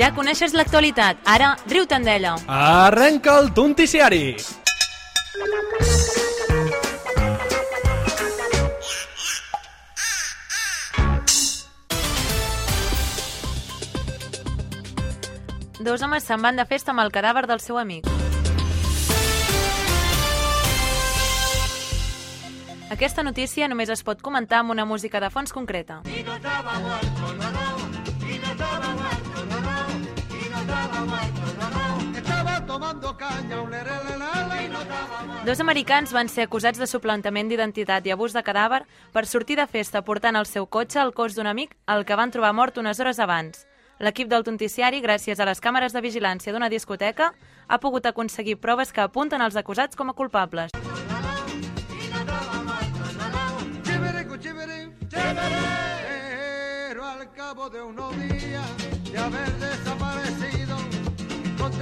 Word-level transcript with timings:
Ja 0.00 0.14
coneixes 0.16 0.54
l'actualitat, 0.56 1.18
ara 1.28 1.50
riu-te'n 1.68 2.06
d'ella. 2.06 2.30
Arrenca 2.48 3.34
el 3.36 3.50
Tonticiari! 3.52 4.32
Dos 15.80 16.00
homes 16.00 16.24
se'n 16.24 16.40
van 16.40 16.56
de 16.56 16.64
festa 16.64 16.94
amb 16.94 17.04
el 17.04 17.12
cadàver 17.12 17.44
del 17.50 17.60
seu 17.60 17.76
amic. 17.76 18.08
Aquesta 22.88 23.22
notícia 23.22 23.68
només 23.68 23.92
es 23.92 24.00
pot 24.02 24.24
comentar 24.24 24.64
amb 24.64 24.72
una 24.72 24.88
música 24.88 25.20
de 25.20 25.28
fons 25.28 25.52
concreta. 25.52 26.00
Dos 35.44 35.60
americans 35.60 36.12
van 36.12 36.28
ser 36.28 36.44
acusats 36.44 36.78
de 36.78 36.86
suplantament 36.86 37.48
d'identitat 37.48 38.04
i 38.06 38.12
abús 38.12 38.34
de 38.36 38.42
cadàver 38.44 38.84
per 39.12 39.24
sortir 39.26 39.56
de 39.56 39.66
festa 39.66 40.02
portant 40.04 40.36
el 40.36 40.46
seu 40.46 40.66
cotxe 40.66 41.00
al 41.00 41.14
cos 41.16 41.34
d'un 41.34 41.48
amic 41.48 41.72
el 41.88 42.04
que 42.04 42.16
van 42.16 42.30
trobar 42.30 42.52
mort 42.52 42.76
unes 42.78 43.00
hores 43.00 43.18
abans. 43.18 43.64
L'equip 44.00 44.28
del 44.28 44.44
Tonticiari, 44.44 45.00
gràcies 45.04 45.40
a 45.40 45.44
les 45.48 45.60
càmeres 45.60 45.92
de 45.92 46.00
vigilància 46.00 46.52
d'una 46.52 46.70
discoteca, 46.72 47.32
ha 47.68 47.78
pogut 47.80 48.06
aconseguir 48.06 48.56
proves 48.60 48.92
que 48.92 49.00
apunten 49.00 49.40
els 49.44 49.56
acusats 49.56 49.96
com 49.96 50.08
a 50.08 50.14
culpables. 50.14 50.70
Pero 56.88 57.04
al 57.04 57.32
cabo 57.32 57.68
de 57.70 57.82
unos 57.82 58.16
días 58.16 58.70
de 59.10 59.18
haber 59.18 59.52
desaparecido, 59.58 60.49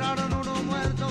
encontraron 0.09 0.33
uno 0.33 0.55
muerto, 0.65 1.09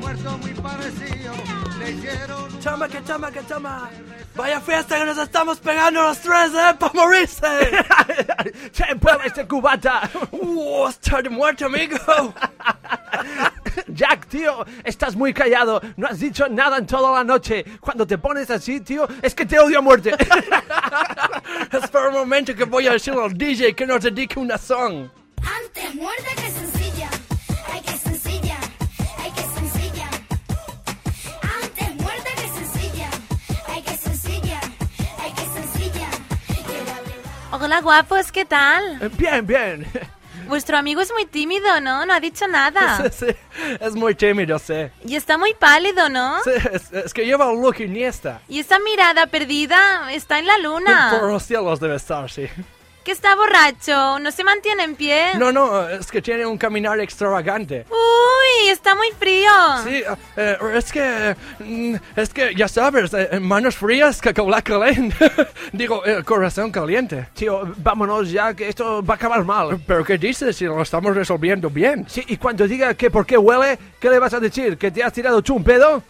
muerto 0.00 0.38
muy 0.38 0.50
parecido. 0.50 1.32
Le 1.78 1.90
hicieron 1.90 2.60
Chama, 2.60 2.88
que 2.88 3.04
chama, 3.04 3.30
que 3.30 3.46
chama. 3.46 3.90
Vaya 4.34 4.60
fiesta 4.60 4.98
que 4.98 5.04
nos 5.04 5.18
estamos 5.18 5.60
pegando 5.60 6.02
los 6.02 6.18
tres, 6.18 6.52
¿eh? 6.54 6.74
¡Pa' 6.78 6.90
morirse! 6.94 7.46
¡Che, 8.72 8.96
prueba 8.96 9.24
este 9.24 9.46
cubata! 9.46 10.10
¡Uh, 10.32 10.88
está 10.88 11.22
de 11.22 11.28
muerte, 11.28 11.64
amigo! 11.64 11.96
Jack, 13.88 14.26
tío, 14.26 14.64
estás 14.82 15.14
muy 15.14 15.32
callado. 15.32 15.80
No 15.96 16.06
has 16.08 16.18
dicho 16.18 16.48
nada 16.48 16.78
en 16.78 16.86
toda 16.86 17.12
la 17.12 17.22
noche. 17.22 17.64
Cuando 17.80 18.06
te 18.06 18.18
pones 18.18 18.50
así, 18.50 18.80
tío, 18.80 19.06
es 19.22 19.34
que 19.34 19.46
te 19.46 19.58
odio 19.58 19.78
a 19.78 19.82
muerte. 19.82 20.10
Espera 21.70 22.08
un 22.08 22.14
momento 22.14 22.54
que 22.54 22.64
voy 22.64 22.88
a 22.88 22.92
decirle 22.92 23.22
al 23.22 23.34
DJ 23.34 23.74
que 23.74 23.86
nos 23.86 24.02
dedique 24.02 24.38
una 24.38 24.58
song. 24.58 25.08
Antes 25.36 25.94
muerta 25.94 26.30
que 26.34 26.50
sencilla. 26.50 26.73
Hola 37.64 37.80
guapos, 37.80 38.30
¿qué 38.30 38.44
tal? 38.44 38.98
Bien, 39.16 39.46
bien. 39.46 39.86
Vuestro 40.48 40.76
amigo 40.76 41.00
es 41.00 41.10
muy 41.12 41.24
tímido, 41.24 41.80
¿no? 41.80 42.04
No 42.04 42.12
ha 42.12 42.20
dicho 42.20 42.46
nada. 42.46 43.10
Sí, 43.10 43.26
sí, 43.26 43.36
es 43.80 43.94
muy 43.94 44.14
tímido, 44.14 44.58
sí. 44.58 44.74
Y 45.06 45.16
está 45.16 45.38
muy 45.38 45.54
pálido, 45.54 46.10
¿no? 46.10 46.42
Sí, 46.44 46.50
es, 46.70 46.92
es 46.92 47.14
que 47.14 47.24
lleva 47.24 47.48
un 47.50 47.62
look 47.62 47.80
iniesta. 47.80 48.42
Y 48.48 48.58
esa 48.58 48.78
mirada 48.80 49.28
perdida 49.28 50.12
está 50.12 50.38
en 50.40 50.46
la 50.46 50.56
Por 50.56 50.62
luna. 50.62 51.22
los 51.22 51.42
cielos 51.42 51.80
debe 51.80 51.96
estar, 51.96 52.30
sí. 52.30 52.48
Que 53.04 53.12
está 53.12 53.34
borracho, 53.36 54.18
no 54.18 54.30
se 54.32 54.42
mantiene 54.44 54.82
en 54.84 54.96
pie. 54.96 55.34
No, 55.38 55.52
no, 55.52 55.86
es 55.86 56.10
que 56.10 56.22
tiene 56.22 56.46
un 56.46 56.56
caminar 56.56 56.98
extravagante. 57.00 57.84
Uy, 57.90 58.68
está 58.70 58.94
muy 58.94 59.10
frío. 59.18 59.50
Sí, 59.84 60.02
eh, 60.38 60.56
es 60.74 60.90
que... 60.90 61.36
mm, 61.58 61.96
Es 62.16 62.30
que, 62.32 62.54
ya 62.54 62.66
sabes, 62.66 63.12
eh, 63.12 63.38
manos 63.40 63.76
frías, 63.76 64.22
cacaulá 64.22 64.62
caliente. 64.62 65.16
Digo, 65.72 66.02
el 66.06 66.24
corazón 66.24 66.70
caliente. 66.72 67.28
Tío, 67.34 67.74
vámonos 67.76 68.30
ya, 68.30 68.54
que 68.54 68.70
esto 68.70 69.04
va 69.04 69.14
a 69.14 69.16
acabar 69.16 69.44
mal. 69.44 69.78
¿Pero 69.86 70.02
qué 70.02 70.16
dices 70.16 70.56
si 70.56 70.64
lo 70.64 70.80
estamos 70.80 71.14
resolviendo 71.14 71.68
bien? 71.68 72.06
Sí, 72.08 72.24
y 72.26 72.38
cuando 72.38 72.66
diga 72.66 72.94
que 72.94 73.10
por 73.10 73.26
qué 73.26 73.36
huele, 73.36 73.78
¿qué 74.00 74.08
le 74.08 74.18
vas 74.18 74.32
a 74.32 74.40
decir? 74.40 74.78
¿Que 74.78 74.90
te 74.90 75.02
has 75.04 75.12
tirado 75.12 75.42
tú 75.42 75.56
un 75.56 75.64
pedo? 75.64 76.02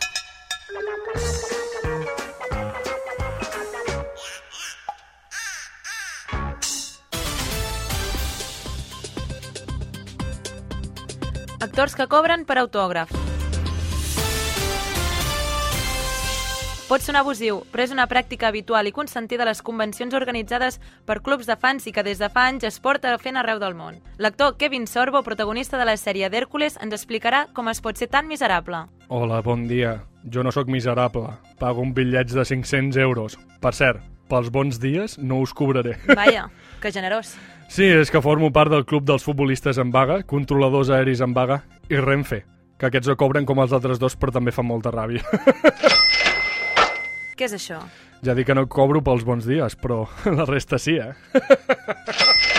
Actors 11.65 11.95
que 11.97 12.05
cobren 12.13 12.43
per 12.45 12.59
autògraf. 12.61 13.09
Pot 16.85 17.01
sonar 17.01 17.23
abusiu, 17.23 17.63
però 17.73 17.87
és 17.87 17.95
una 17.95 18.05
pràctica 18.05 18.51
habitual 18.51 18.91
i 18.91 18.93
consentida 18.93 19.47
a 19.47 19.49
les 19.49 19.63
convencions 19.65 20.13
organitzades 20.13 20.77
per 21.09 21.23
clubs 21.25 21.49
de 21.49 21.57
fans 21.57 21.87
i 21.89 21.95
que 21.97 22.05
des 22.05 22.21
de 22.21 22.29
fa 22.29 22.45
anys 22.51 22.69
es 22.69 22.77
porta 22.85 23.17
fent 23.23 23.41
arreu 23.41 23.63
del 23.63 23.73
món. 23.79 23.97
L'actor 24.21 24.59
Kevin 24.61 24.85
Sorbo, 24.87 25.25
protagonista 25.25 25.81
de 25.81 25.89
la 25.89 25.97
sèrie 25.97 26.29
d'Hèrcules, 26.29 26.77
ens 26.85 26.93
explicarà 26.93 27.47
com 27.57 27.73
es 27.73 27.81
pot 27.81 27.97
ser 27.97 28.11
tan 28.13 28.29
miserable. 28.29 28.85
Hola, 29.09 29.41
bon 29.41 29.65
dia. 29.65 30.03
Jo 30.29 30.45
no 30.45 30.53
sóc 30.53 30.69
miserable. 30.69 31.33
Pago 31.59 31.81
un 31.81 31.97
bitllets 31.97 32.37
de 32.37 32.45
500 32.45 33.01
euros. 33.01 33.41
Per 33.65 33.73
cert, 33.73 34.05
pels 34.29 34.53
bons 34.53 34.77
dies 34.85 35.17
no 35.17 35.41
us 35.41 35.57
cobraré. 35.57 35.97
Vaja, 36.13 36.51
que 36.85 36.93
generós. 36.93 37.39
Sí, 37.75 37.89
és 37.91 38.07
que 38.07 38.21
formo 38.23 38.53
part 38.55 38.71
del 38.71 38.85
club 38.87 39.03
dels 39.03 39.25
futbolistes 39.27 39.81
en 39.83 39.91
vaga, 39.91 40.21
controladors 40.31 40.93
aeris 40.95 41.19
en 41.25 41.33
vaga 41.35 41.65
i 41.91 41.99
Renfe, 41.99 42.45
que 42.79 42.87
aquests 42.87 43.11
no 43.11 43.17
cobren 43.19 43.43
com 43.49 43.59
els 43.65 43.75
altres 43.75 43.99
dos, 43.99 44.15
però 44.15 44.31
també 44.31 44.55
fan 44.55 44.69
molta 44.69 44.93
ràbia. 44.95 45.27
Què 47.35 47.49
és 47.49 47.57
això? 47.59 47.83
ja 48.25 48.33
dic 48.39 48.47
que 48.47 48.55
no 48.55 48.69
cobro 48.71 49.03
pels 49.05 49.25
bons 49.27 49.45
dies, 49.45 49.75
però 49.75 50.05
la 50.39 50.47
resta 50.47 50.79
sí, 50.79 50.95
eh? 51.03 51.13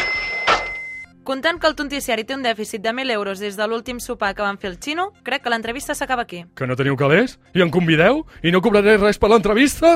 Comptant 1.25 1.57
que 1.57 1.65
el 1.71 1.73
Tonticiari 1.79 2.21
té 2.27 2.35
un 2.35 2.43
dèficit 2.45 2.83
de 2.83 2.91
1.000 2.91 3.15
euros 3.15 3.39
des 3.41 3.55
de 3.57 3.65
l'últim 3.65 3.97
sopar 4.03 4.35
que 4.35 4.43
van 4.45 4.59
fer 4.61 4.69
el 4.69 4.77
xino, 4.77 5.07
crec 5.25 5.41
que 5.41 5.49
l'entrevista 5.49 5.95
s'acaba 5.97 6.27
aquí. 6.27 6.43
Que 6.53 6.67
no 6.67 6.75
teniu 6.77 6.99
calés? 6.99 7.39
I 7.57 7.63
em 7.65 7.71
convideu? 7.73 8.27
I 8.43 8.53
no 8.53 8.61
cobraré 8.61 8.99
res 8.99 9.17
per 9.17 9.31
l'entrevista? 9.31 9.95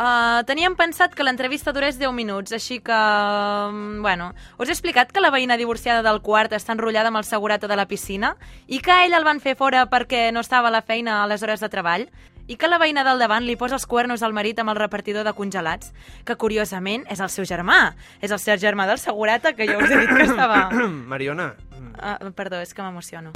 Uh, 0.00 0.40
teníem 0.48 0.72
pensat 0.80 1.12
que 1.12 1.20
l'entrevista 1.26 1.74
durés 1.76 1.98
10 2.00 2.14
minuts, 2.16 2.54
així 2.56 2.78
que... 2.80 2.96
mm, 2.96 4.00
Bueno, 4.00 4.30
us 4.56 4.70
he 4.70 4.72
explicat 4.72 5.12
que 5.12 5.20
la 5.20 5.28
veïna 5.30 5.58
divorciada 5.60 6.00
del 6.00 6.22
quart 6.24 6.54
està 6.56 6.72
enrotllada 6.72 7.12
amb 7.12 7.20
el 7.20 7.28
segurata 7.28 7.68
de 7.68 7.76
la 7.76 7.84
piscina 7.84 8.32
i 8.66 8.80
que 8.80 8.94
a 8.94 9.04
ell 9.04 9.12
el 9.12 9.28
van 9.28 9.44
fer 9.44 9.58
fora 9.60 9.84
perquè 9.92 10.30
no 10.32 10.40
estava 10.40 10.72
a 10.72 10.72
la 10.72 10.80
feina 10.80 11.18
a 11.20 11.26
les 11.28 11.44
hores 11.44 11.60
de 11.60 11.68
treball 11.68 12.08
i 12.48 12.56
que 12.56 12.66
la 12.66 12.80
veïna 12.80 13.04
del 13.04 13.20
davant 13.20 13.44
li 13.44 13.58
posa 13.60 13.76
els 13.76 13.84
cuernos 13.86 14.24
al 14.24 14.32
marit 14.32 14.58
amb 14.58 14.72
el 14.72 14.80
repartidor 14.80 15.22
de 15.28 15.36
congelats, 15.36 15.92
que 16.24 16.34
curiosament 16.34 17.04
és 17.12 17.20
el 17.20 17.28
seu 17.28 17.44
germà. 17.44 17.92
És 18.24 18.32
el 18.32 18.40
seu 18.40 18.56
germà 18.56 18.88
del 18.88 18.98
segurata, 18.98 19.52
que 19.52 19.68
jo 19.68 19.78
us 19.78 19.90
he 19.90 20.00
dit 20.00 20.10
que 20.16 20.24
estava... 20.24 20.70
Mariona, 21.12 21.52
Uh, 22.00 22.30
perdó, 22.32 22.60
és 22.60 22.72
que 22.72 22.80
m'emociono. 22.80 23.32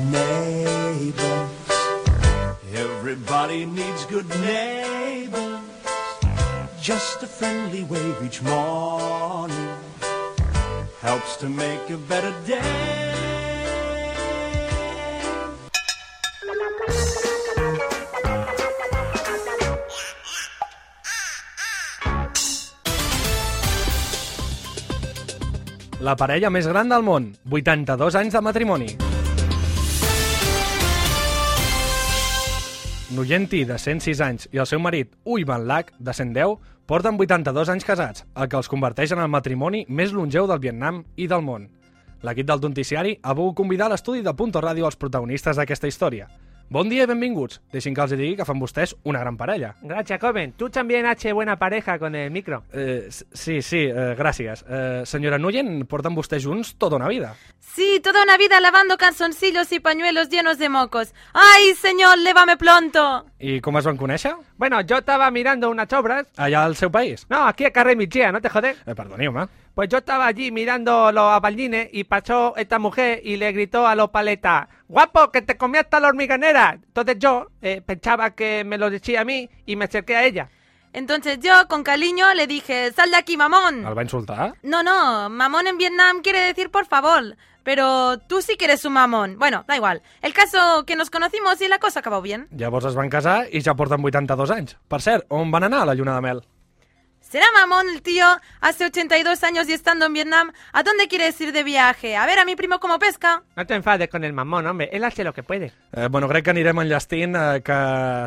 Everybody 2.72 3.66
needs 3.66 4.06
good 4.08 4.28
neighbors. 4.40 5.03
Just 6.84 7.22
a 7.22 7.26
friendly 7.26 7.82
wave 7.84 8.18
each 8.22 8.42
morning 8.42 9.78
helps 11.00 11.36
to 11.38 11.48
make 11.48 11.88
a 11.88 11.96
better 11.96 12.30
day. 12.44 12.60
La 26.00 26.18
parella 26.20 26.52
més 26.52 26.68
gran 26.68 26.92
del 26.92 27.00
món, 27.00 27.32
82 27.48 28.20
anys 28.20 28.36
de 28.36 28.44
matrimoni. 28.44 29.13
Nuyenti, 33.14 33.60
de 33.64 33.76
106 33.78 34.20
anys, 34.24 34.48
i 34.50 34.58
el 34.58 34.66
seu 34.66 34.80
marit, 34.82 35.12
Ui 35.22 35.44
Van 35.46 35.68
Lac, 35.68 35.92
de 36.02 36.10
110, 36.10 36.56
porten 36.90 37.14
82 37.14 37.70
anys 37.70 37.86
casats, 37.86 38.24
el 38.34 38.48
que 38.50 38.58
els 38.58 38.70
converteix 38.72 39.12
en 39.14 39.22
el 39.22 39.30
matrimoni 39.30 39.84
més 39.86 40.10
longeu 40.10 40.48
del 40.50 40.58
Vietnam 40.58 41.04
i 41.14 41.28
del 41.30 41.44
món. 41.46 41.68
L'equip 42.26 42.48
del 42.48 42.64
Tonticiari 42.64 43.14
ha 43.22 43.36
volgut 43.38 43.60
convidar 43.62 43.86
a 43.86 43.92
l'estudi 43.94 44.24
de 44.26 44.34
Punto 44.34 44.58
Ràdio 44.64 44.88
als 44.88 44.98
protagonistes 44.98 45.60
d'aquesta 45.60 45.86
història. 45.86 46.26
Bon 46.70 46.88
dia 46.88 47.04
i 47.04 47.06
benvinguts. 47.06 47.60
Deixin 47.72 47.94
que 47.94 48.02
els 48.02 48.14
digui 48.16 48.34
que 48.38 48.44
fan 48.48 48.58
vostès 48.58 48.94
una 49.04 49.20
gran 49.20 49.36
parella. 49.36 49.74
Gracias, 49.82 50.18
joven. 50.20 50.54
Tú 50.56 50.70
también 50.70 51.06
haces 51.06 51.32
buena 51.32 51.56
pareja 51.58 51.98
con 51.98 52.14
el 52.14 52.30
micro. 52.30 52.64
Eh, 52.72 53.08
sí, 53.10 53.60
sí, 53.62 53.84
eh, 53.84 54.14
gràcies. 54.18 54.64
Eh, 54.68 55.02
senyora 55.04 55.38
Nuyen, 55.38 55.86
porten 55.86 56.14
vostès 56.14 56.44
junts 56.44 56.74
tota 56.76 56.96
una 56.96 57.08
vida. 57.08 57.34
Sí, 57.60 58.00
toda 58.02 58.22
una 58.24 58.36
vida 58.38 58.60
lavando 58.60 58.96
calzoncillos 58.96 59.70
y 59.72 59.80
pañuelos 59.80 60.30
llenos 60.30 60.58
de 60.58 60.68
mocos. 60.68 61.14
¡Ay, 61.32 61.74
señor, 61.74 62.18
lévame 62.18 62.56
pronto! 62.56 63.26
I 63.38 63.60
com 63.60 63.76
es 63.76 63.84
van 63.84 63.98
conèixer? 64.00 64.34
Bueno, 64.56 64.80
yo 64.80 64.98
estaba 64.98 65.30
mirando 65.30 65.68
unas 65.70 65.92
obras. 65.92 66.26
Allà 66.36 66.64
al 66.64 66.76
seu 66.76 66.90
país? 66.90 67.26
No, 67.28 67.46
aquí 67.46 67.66
a 67.66 67.70
Carrer 67.72 67.96
Mitgea, 67.96 68.32
no 68.32 68.40
te 68.40 68.48
jodes. 68.48 68.78
Eh, 68.86 68.94
perdoni, 68.94 69.26
home. 69.26 69.46
Pues 69.74 69.88
yo 69.88 69.98
estaba 69.98 70.26
allí 70.26 70.52
mirando 70.52 71.10
los 71.10 71.40
ballines 71.40 71.88
y 71.92 72.04
pasó 72.04 72.54
esta 72.56 72.78
mujer 72.78 73.20
y 73.24 73.36
le 73.36 73.50
gritó 73.50 73.88
a 73.88 73.96
los 73.96 74.10
paletas, 74.10 74.68
guapo, 74.86 75.32
que 75.32 75.42
te 75.42 75.56
comí 75.56 75.78
hasta 75.78 75.98
la 75.98 76.08
hormiganera. 76.08 76.78
Entonces 76.80 77.16
yo 77.18 77.48
eh, 77.60 77.82
pensaba 77.84 78.30
que 78.30 78.62
me 78.62 78.78
lo 78.78 78.88
decía 78.88 79.22
a 79.22 79.24
mí 79.24 79.50
y 79.66 79.74
me 79.74 79.86
acerqué 79.86 80.14
a 80.14 80.24
ella. 80.24 80.48
Entonces 80.92 81.40
yo, 81.40 81.66
con 81.66 81.82
cariño, 81.82 82.32
le 82.34 82.46
dije, 82.46 82.92
sal 82.92 83.10
de 83.10 83.16
aquí, 83.16 83.36
mamón. 83.36 83.84
El 83.84 83.98
va 83.98 84.02
insultar? 84.04 84.54
No, 84.62 84.84
no, 84.84 85.28
mamón 85.28 85.66
en 85.66 85.76
Vietnam 85.76 86.22
quiere 86.22 86.38
decir 86.38 86.70
por 86.70 86.86
favor. 86.86 87.36
Pero 87.64 88.18
tú 88.18 88.42
sí 88.42 88.56
que 88.56 88.66
eres 88.66 88.84
un 88.84 88.92
mamón. 88.92 89.38
Bueno, 89.38 89.64
da 89.66 89.74
igual. 89.74 90.02
El 90.22 90.32
caso 90.32 90.84
que 90.86 90.94
nos 90.94 91.10
conocimos 91.10 91.60
y 91.60 91.66
la 91.66 91.80
cosa 91.80 91.98
acabó 91.98 92.22
bien. 92.22 92.46
Llavors 92.52 92.84
es 92.84 92.94
van 92.94 93.10
casar 93.10 93.48
i 93.50 93.62
ja 93.64 93.74
porten 93.74 94.04
82 94.04 94.50
anys. 94.52 94.76
Per 94.86 95.00
cert, 95.00 95.26
on 95.30 95.50
van 95.50 95.64
anar 95.64 95.82
a 95.82 95.86
la 95.86 95.94
lluna 95.94 96.14
de 96.14 96.20
mel? 96.20 96.44
¿Será 97.34 97.46
mamón 97.52 97.88
el 97.88 98.00
tío? 98.00 98.24
Hace 98.60 98.84
82 98.84 99.42
años 99.42 99.68
y 99.68 99.72
estando 99.72 100.06
en 100.06 100.12
Vietnam, 100.12 100.52
¿a 100.72 100.84
dónde 100.84 101.08
quieres 101.08 101.40
ir 101.40 101.50
de 101.50 101.64
viaje? 101.64 102.14
¿A 102.14 102.26
ver 102.26 102.38
a 102.38 102.44
mi 102.44 102.54
primo 102.54 102.78
cómo 102.78 103.00
pesca? 103.00 103.42
No 103.56 103.66
te 103.66 103.74
enfades 103.74 104.08
con 104.08 104.22
el 104.22 104.32
mamón, 104.32 104.64
hombre. 104.68 104.88
Él 104.92 105.02
hace 105.02 105.24
lo 105.24 105.32
que 105.34 105.42
puede. 105.42 105.72
Eh, 105.94 106.06
bueno, 106.08 106.28
crec 106.28 106.44
que 106.44 106.50
anirem 106.50 106.78
enllestint, 106.78 107.34
eh, 107.34 107.60
que 107.66 107.78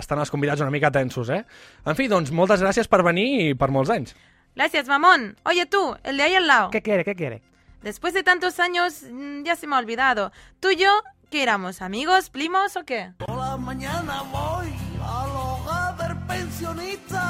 estan 0.01 0.19
els 0.19 0.27
convidats 0.29 0.59
una 0.59 0.73
mica 0.75 0.91
tensos, 0.91 1.31
eh? 1.31 1.39
En 1.85 1.95
fi, 1.95 2.09
doncs, 2.11 2.33
moltes 2.35 2.59
gràcies 2.59 2.91
per 2.91 2.99
venir 3.07 3.29
i 3.45 3.53
per 3.55 3.71
molts 3.71 3.93
anys. 3.95 4.11
Gracias, 4.57 4.91
mamón. 4.91 5.37
Oye 5.45 5.65
tú, 5.67 5.95
el 6.03 6.17
de 6.17 6.23
ahí 6.23 6.35
al 6.35 6.47
lado. 6.51 6.69
¿Qué 6.75 6.81
quiere? 6.81 7.05
¿Qué 7.05 7.15
quiere? 7.15 7.41
Después 7.83 8.13
de 8.13 8.23
tantos 8.23 8.59
años, 8.59 9.03
mm, 9.09 9.43
ya 9.43 9.55
se 9.55 9.67
me 9.67 9.77
ha 9.77 9.79
olvidado. 9.79 10.33
¿Tú 10.59 10.71
y 10.71 10.75
yo 10.75 10.91
qué 11.31 11.43
éramos? 11.43 11.81
¿Amigos? 11.81 12.29
¿Primos 12.29 12.75
o 12.75 12.83
qué? 12.83 13.13
Por 13.19 13.37
la 13.37 13.55
mañana 13.55 14.23
voy 14.33 14.67
al 15.01 15.29
hogar 15.31 15.95
del 15.95 16.17
pensionista 16.27 17.26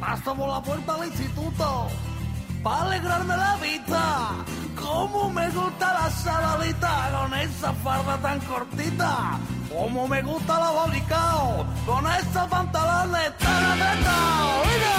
paso 0.00 0.34
por 0.34 0.48
la 0.48 0.62
puerta 0.62 0.94
del 0.94 1.08
instituto 1.08 1.88
para 2.62 2.82
alegrarme 2.82 3.36
la 3.36 3.56
vida. 3.56 4.30
Cómo 4.80 5.30
me 5.30 5.48
gusta 5.50 5.92
la 5.92 6.10
saladita 6.10 7.10
con 7.12 7.34
esa 7.34 7.72
farda 7.74 8.16
tan 8.18 8.40
cortita. 8.40 9.38
Cómo 9.68 10.08
me 10.08 10.22
gusta 10.22 10.58
la 10.58 10.70
bolicao 10.70 11.66
con 11.86 12.04
esos 12.06 12.48
pantalones 12.48 13.36
tan 13.38 13.64
apretados. 13.64 14.66
¡Mira! 14.66 14.96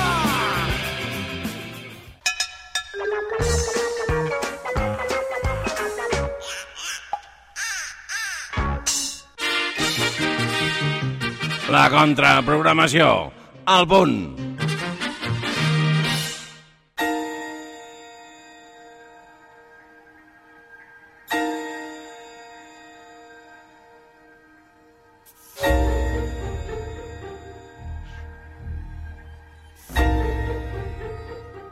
La 11.70 11.90
contraprogramació. 11.90 13.32
Al 13.66 13.88
punt. 13.88 14.51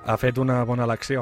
Ha 0.10 0.18
fet 0.18 0.40
una 0.42 0.64
bona 0.66 0.88
elecció. 0.88 1.22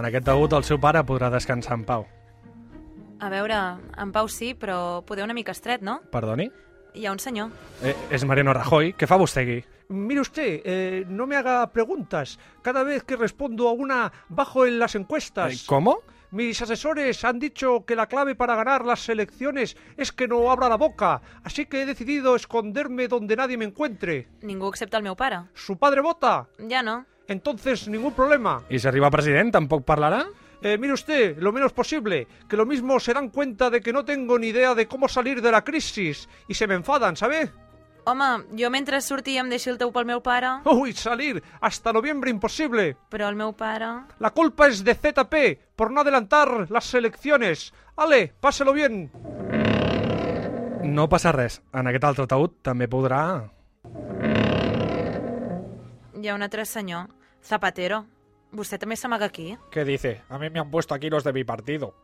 En 0.00 0.06
aquest 0.06 0.28
taüt 0.28 0.54
el 0.54 0.66
seu 0.68 0.78
pare 0.78 1.02
podrà 1.08 1.32
descansar 1.34 1.74
en 1.80 1.82
pau. 1.88 2.06
A 3.20 3.28
veure, 3.28 3.56
en 4.00 4.12
Pau 4.14 4.30
sí, 4.32 4.54
però 4.56 5.02
poder 5.04 5.26
una 5.26 5.34
mica 5.36 5.52
estret, 5.52 5.82
no? 5.84 5.98
Perdoni? 6.14 6.46
Hi 6.94 7.04
ha 7.04 7.12
un 7.12 7.18
senyor. 7.20 7.50
Eh, 7.82 7.92
és 8.14 8.24
Mariano 8.24 8.54
Rajoy. 8.56 8.94
Què 8.96 9.08
fa 9.10 9.18
vostè 9.20 9.42
aquí? 9.42 9.58
Mire 9.90 10.22
usted, 10.22 10.62
eh, 10.64 11.04
no 11.08 11.26
me 11.26 11.36
haga 11.36 11.66
preguntas. 11.74 12.38
Cada 12.62 12.84
vez 12.84 13.02
que 13.02 13.16
respondo 13.16 13.68
a 13.68 13.72
una, 13.72 14.12
bajo 14.28 14.64
en 14.64 14.78
las 14.78 14.94
encuestas. 14.94 15.52
Eh, 15.52 15.66
¿Cómo? 15.66 15.98
Mis 16.32 16.62
asesores 16.62 17.24
han 17.24 17.40
dicho 17.40 17.84
que 17.84 17.96
la 17.96 18.06
clave 18.06 18.36
para 18.36 18.54
ganar 18.54 18.86
las 18.86 19.08
elecciones 19.08 19.76
es 19.96 20.12
que 20.12 20.28
no 20.28 20.48
abra 20.50 20.68
la 20.68 20.76
boca, 20.76 21.20
así 21.42 21.66
que 21.66 21.82
he 21.82 21.86
decidido 21.86 22.36
esconderme 22.36 23.08
donde 23.08 23.34
nadie 23.34 23.56
me 23.56 23.64
encuentre. 23.64 24.28
Ningú 24.42 24.68
excepte 24.68 24.96
el 24.96 25.02
meu 25.02 25.16
pare. 25.16 25.50
¿Su 25.54 25.76
padre 25.76 26.00
vota? 26.00 26.46
Ja 26.68 26.82
no. 26.82 27.04
Entonces, 27.26 27.88
ningún 27.88 28.12
problema. 28.12 28.62
I 28.70 28.78
si 28.78 28.86
arriba 28.86 29.10
president, 29.10 29.52
tampoc 29.52 29.84
parlarà? 29.84 30.26
Eh, 30.62 30.78
mire 30.78 30.92
usted, 30.92 31.38
lo 31.38 31.52
menos 31.52 31.72
posible, 31.72 32.28
que 32.48 32.56
lo 32.56 32.66
mismo 32.66 33.00
se 33.00 33.14
dan 33.14 33.30
cuenta 33.30 33.70
de 33.70 33.80
que 33.80 33.92
no 33.92 34.04
tengo 34.04 34.38
ni 34.38 34.48
idea 34.48 34.74
de 34.74 34.86
cómo 34.86 35.08
salir 35.08 35.42
de 35.42 35.50
la 35.50 35.64
crisis 35.64 36.28
y 36.46 36.54
se 36.54 36.66
me 36.66 36.74
enfadan, 36.74 37.16
¿sabe? 37.16 37.50
Home, 38.04 38.44
jo 38.58 38.70
mentre 38.70 39.00
sortia 39.00 39.40
em 39.42 39.48
deixi 39.50 39.70
el 39.70 39.78
teu 39.78 39.90
pel 39.92 40.06
meu 40.06 40.20
pare, 40.22 40.48
Uy, 40.64 40.92
salir 40.92 41.42
hasta 41.60 41.92
noviembre 41.92 42.30
imposible. 42.30 42.96
però 43.10 43.28
el 43.28 43.36
meu 43.36 43.52
pare... 43.52 43.86
La 44.18 44.30
culpa 44.30 44.68
es 44.68 44.82
de 44.84 44.94
ZP 44.94 45.58
por 45.76 45.90
no 45.90 46.00
adelantar 46.00 46.70
las 46.70 46.92
elecciones. 46.94 47.72
Ale, 47.96 48.32
páselo 48.40 48.72
bien. 48.72 49.10
No 50.82 51.08
passa 51.08 51.32
res. 51.32 51.60
En 51.72 51.86
aquest 51.86 52.04
altre 52.04 52.26
taüt 52.26 52.62
també 52.62 52.88
podrà... 52.88 53.50
Hi 56.20 56.28
ha 56.28 56.34
un 56.34 56.42
altre 56.42 56.64
senyor, 56.66 57.06
Zapatero. 57.44 58.04
Vostè 58.52 58.78
també 58.78 58.96
s'amaga 58.96 59.26
aquí? 59.26 59.56
¿Qué 59.70 59.84
dice? 59.84 60.22
A 60.28 60.38
mí 60.38 60.50
me 60.50 60.58
han 60.60 60.70
puesto 60.70 60.92
aquí 60.94 61.08
los 61.08 61.22
de 61.24 61.32
mi 61.32 61.44
partido. 61.44 61.94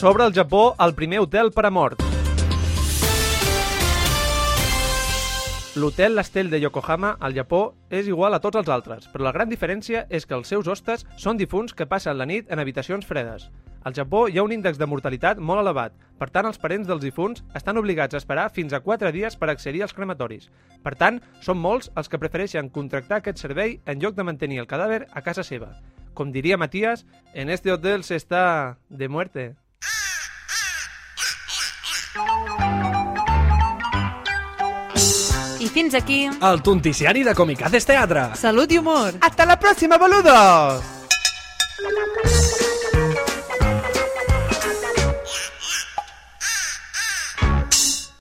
Sobre 0.00 0.24
el 0.24 0.32
Japó, 0.32 0.74
el 0.80 0.94
primer 0.94 1.18
hotel 1.20 1.50
per 1.52 1.66
a 1.66 1.70
mort. 1.70 2.00
L'hotel 5.76 6.16
L'Estel 6.16 6.48
de 6.48 6.56
Yokohama, 6.62 7.10
al 7.20 7.36
Japó, 7.36 7.74
és 7.92 8.08
igual 8.08 8.32
a 8.32 8.40
tots 8.40 8.56
els 8.56 8.72
altres, 8.72 9.10
però 9.12 9.26
la 9.26 9.34
gran 9.36 9.52
diferència 9.52 10.06
és 10.08 10.24
que 10.24 10.38
els 10.38 10.48
seus 10.48 10.72
hostes 10.72 11.04
són 11.20 11.36
difunts 11.36 11.76
que 11.76 11.84
passen 11.84 12.16
la 12.16 12.24
nit 12.24 12.48
en 12.48 12.64
habitacions 12.64 13.04
fredes. 13.04 13.50
Al 13.84 13.92
Japó 13.92 14.24
hi 14.30 14.40
ha 14.40 14.46
un 14.48 14.56
índex 14.56 14.80
de 14.80 14.88
mortalitat 14.88 15.36
molt 15.36 15.60
elevat, 15.66 15.92
per 16.16 16.32
tant 16.32 16.48
els 16.48 16.56
parents 16.64 16.88
dels 16.88 17.04
difunts 17.04 17.44
estan 17.52 17.76
obligats 17.76 18.16
a 18.16 18.24
esperar 18.24 18.48
fins 18.56 18.72
a 18.72 18.80
4 18.80 19.12
dies 19.12 19.36
per 19.36 19.52
accedir 19.52 19.84
als 19.84 19.92
crematoris. 19.92 20.48
Per 20.80 20.96
tant, 20.96 21.20
són 21.44 21.60
molts 21.60 21.92
els 21.92 22.08
que 22.08 22.24
prefereixen 22.24 22.72
contractar 22.72 23.20
aquest 23.20 23.44
servei 23.44 23.82
en 23.84 24.00
lloc 24.00 24.16
de 24.16 24.24
mantenir 24.24 24.64
el 24.64 24.70
cadàver 24.70 25.10
a 25.12 25.20
casa 25.20 25.44
seva. 25.44 25.74
Com 26.14 26.32
diria 26.32 26.56
Matías, 26.56 27.04
en 27.34 27.50
este 27.50 27.70
hotel 27.70 28.02
se 28.02 28.16
está 28.16 28.78
de 28.88 29.08
muerte. 29.10 29.50
Fins 35.80 35.94
aquí... 35.94 36.28
El 36.28 36.60
tonticiari 36.62 37.24
de 37.24 37.34
Comicades 37.34 37.88
Teatre. 37.88 38.28
Salut 38.36 38.72
i 38.72 38.78
humor. 38.78 39.14
¡Hasta 39.20 39.46
la 39.46 39.58
próxima, 39.58 39.96
boludos! 39.96 40.99